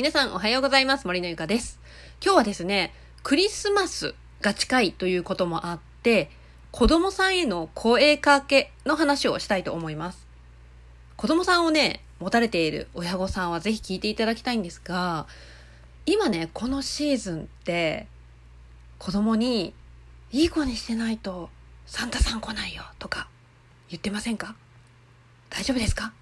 [0.00, 1.06] 皆さんおはようございます。
[1.06, 1.78] 森のゆかです。
[2.24, 6.30] 今日はですねクリスマスが近いということもあって
[6.70, 10.26] 子供さんへの声かけの話をしたいと思います。
[11.18, 15.26] 子供さんをね持たれている親御さんはぜひ聞いていただきたいんですが
[16.06, 18.06] 今ねこのシーズンって
[18.98, 19.74] 子供に
[20.32, 21.50] いい子にしてないと
[21.84, 23.28] サンタさん来ないよとか
[23.90, 24.56] 言ってませんか？
[25.50, 26.14] 大丈夫ですか？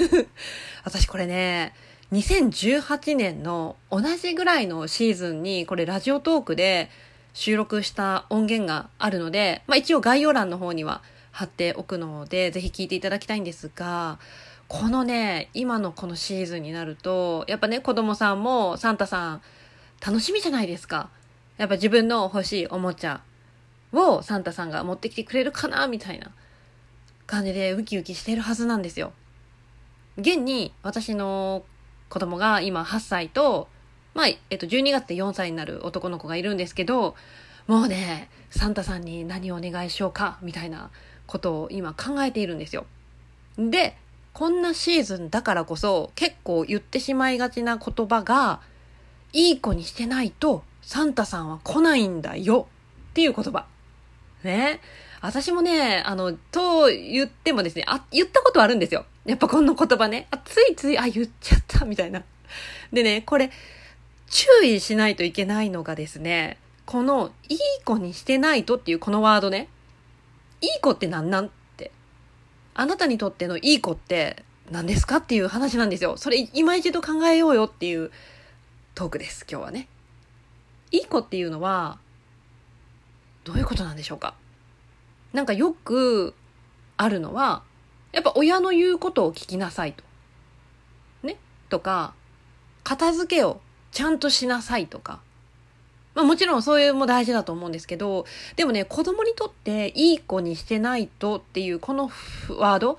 [0.84, 1.72] 私これね
[2.12, 6.90] 2018年の同じぐらいのシーズンにこれラジオトークで
[7.34, 14.18] 収録した音源があるので、まあ一応概要欄の方には貼っておくので、ぜひ聞いていただきたいんですが、
[14.66, 19.42] このね、今のこのシーズンになると、やっぱね、子供さんもサンタさん
[20.04, 21.10] 楽しみじゃないですか。
[21.58, 23.20] やっぱ自分の欲しいおもちゃ
[23.92, 26.32] をサンタさんが持ってきてくれるかなみたいな
[27.26, 29.12] 感じでウキウキしてるはずなんですよ。
[30.16, 31.62] 現に私の
[32.10, 33.68] 子供が今8歳と、
[34.12, 37.14] まあ、えっと、12月で4歳になる男の子がいるんですけど、
[37.66, 40.90] もうね、サンタさんに何をお願いしようか、みたいな
[41.26, 42.84] ことを今考えているんですよ。
[43.56, 43.96] で、
[44.32, 48.60] こんなシーズンだからこそ結構言ってしまいがちな言葉が、
[49.32, 52.66] いい子にしてないとサンタさんは来ないんだよ
[53.10, 53.66] っていう言葉。
[54.42, 54.80] ね。
[55.20, 59.04] 私もね、あの、と言ってもですね、あ、言ったことあるんですよ。
[59.26, 60.28] やっぱこの言葉ね。
[60.30, 62.24] あ、ついつい、あ、言っちゃった、みたいな。
[62.92, 63.50] でね、これ、
[64.28, 69.68] 注意しないといけないのがですね、この、いい子にしてないとっていうこのワードね。
[70.62, 71.90] いい子って何なんって。
[72.74, 76.16] あなたにとってのいい子って何ですかっていう話なんですよ。
[76.16, 78.10] それ今一度考えようよっていう
[78.94, 79.88] トークです、今日はね。
[80.92, 81.98] いい子っていうのは、
[83.44, 84.34] どういうことなんでしょうか
[85.32, 86.34] なんかよく
[86.96, 87.62] あるのは、
[88.12, 90.02] やっぱ親の言うことを聞きなさいと。
[91.22, 91.36] ね？
[91.68, 92.14] とか、
[92.82, 93.60] 片付けを
[93.92, 95.20] ちゃんとしなさいとか。
[96.14, 98.26] まあもちろんそういうも大事だと思うんですけど、
[98.56, 102.10] でもね、子供にとっていい子にしてないとっていうこの
[102.48, 102.98] ワード、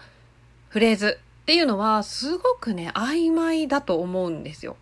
[0.69, 4.77] フレーズっていうのはすごくね、曖昧だと思うんですよ。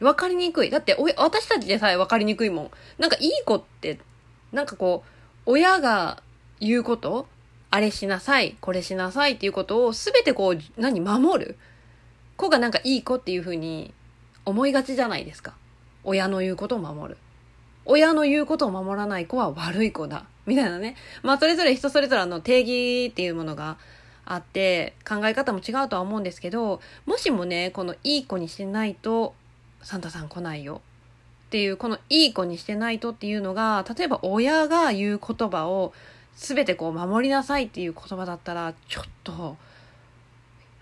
[0.00, 0.70] わかりにくい。
[0.70, 2.70] だって私たちでさえわかりにくいもん。
[2.98, 4.00] なんかいい子って、
[4.50, 5.04] なんかこ
[5.46, 6.22] う、親が
[6.62, 7.26] 言うこと？
[7.70, 11.56] あれしなさい、これしなさいっていうことを全てこう、何、守る？
[12.36, 13.92] 子がなんかいい子っていうふうに
[14.44, 15.54] 思いがちじゃないですか。
[16.04, 17.18] 親の言うことを守る。
[17.84, 20.24] 親の言うことを守らない子は悪い子だ。
[20.46, 20.96] みたいなね。
[21.22, 23.76] まあそれぞれ人それぞれの定義っていうものが
[24.24, 29.34] あって考え方も違うとは思うんですけど、もしもね、このいい子にしてないと
[29.82, 30.80] サンタさん来ないよ
[31.46, 35.92] っていう、このいい子にしてないとっていうのが、例えば親が言う言葉を
[36.36, 39.56] 全てこう守りなさいっていう言葉だったらちょっと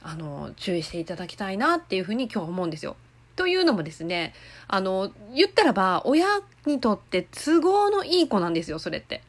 [0.03, 2.97] あの注意していただきたいなっていうふうに今日思うんですよ。
[3.37, 4.35] というのもですね
[4.69, 6.27] あの言ったらば親
[6.67, 9.23] にとって都合のいい子なんですよそれって。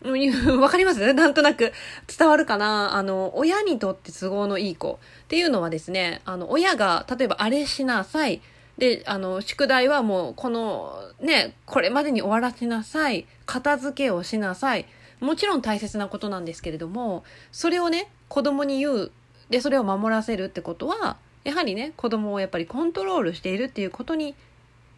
[0.00, 1.12] わかります？
[1.12, 1.72] なんとなく
[2.06, 2.94] 伝わるかな？
[2.94, 8.40] あの、親にとって都合のいい子っていうのはですね、あの、親が、例えばあれしなさい。
[8.78, 13.26] で、あの、宿題はもう、この、ね、これまでに終わらせなさい。
[13.44, 14.86] 片付けをしなさい。
[15.20, 19.12] もちろん大切なことなんですけれども、それをね、子供に言う。
[19.50, 24.34] で、それを守らせるってことは、やはりね、子供をやっぱりコントロールしているっていうことに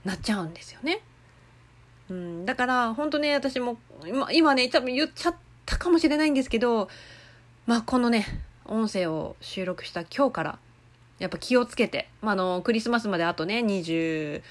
[0.05, 1.01] なっちゃうんですよね。
[2.09, 6.89] うん、だから、本当ね、私も、今今ね、多分言っちゃったかもしれないんですけど、
[7.67, 8.27] まあ、このね、
[8.65, 10.59] 音声を収録した今日から、
[11.21, 14.43] やっぱ気をつけて、まあ、あの、クリスマスまであとね、25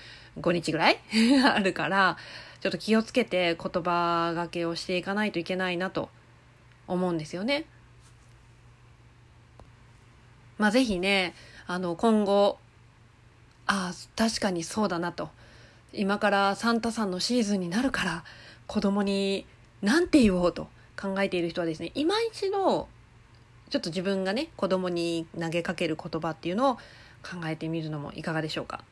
[0.51, 0.99] 日ぐらい
[1.43, 2.17] あるから、
[2.61, 6.09] ちょっと気をつけて言葉がけをしていかないといけないなと
[6.87, 7.65] 思うんですよね。
[10.57, 11.33] まあ、ぜひね、
[11.67, 12.57] あの、今後、
[13.65, 15.29] ああ、確かにそうだなと。
[15.93, 18.23] 今からサンタさんのシーズンになるから、
[18.67, 19.45] 子供に
[19.81, 20.67] 何て言おうと
[20.99, 22.89] 考えている人はですね、今一度、
[23.69, 28.83] ちょっと自分がね、子供に投げかける言葉っていうのを考えてみるのもいかがでしょうか。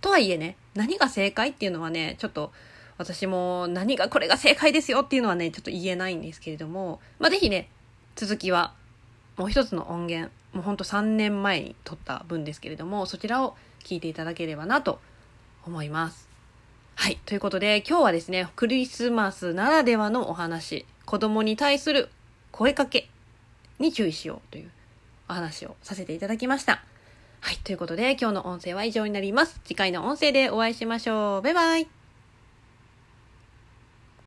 [0.00, 2.52] とはいえね、何が正解っていうのはね、ちょっと
[2.98, 7.68] 私も何がこれが正解ですよっていうのはね、ちょっと言えないんですけれども、まあ、ぜひね、
[8.14, 8.74] 続きは
[9.36, 14.98] もう一つの音源、もうほんと3年前に撮った分ですけれども、そちらを聞いていただければなと
[15.66, 16.28] 思います。
[16.94, 17.20] はい。
[17.26, 22.08] ということで、今日はですね、クリスマスならではのお話、子供に対する
[22.50, 23.10] 声かけ
[23.78, 24.70] に注意しようという
[25.28, 26.82] お話をさせていただきました。
[27.40, 27.58] はい。
[27.58, 29.60] ということで、今日の音声は以上になります。
[29.64, 31.42] 次回の音声でお会いしましょう。
[31.42, 31.95] バイバイ。